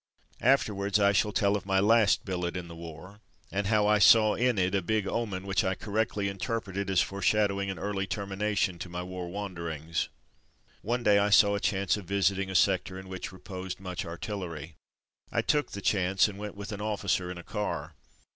[0.41, 4.33] Afterwards I shall tell of my last billet in the war and how I saw
[4.33, 8.79] in it a big omen which I correctly interpreted as fore shadowing an early termination
[8.79, 10.09] to my war wanderings.
[10.81, 12.05] 1 8 273 274 From Mud to Mufti One day I saw a chance of
[12.05, 14.75] visiting a sector in which reposed much artillery.
[15.31, 17.93] I took the chance, and went with an officer in a car.